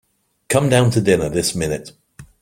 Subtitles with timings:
[0.49, 1.91] Come down to dinner this minute.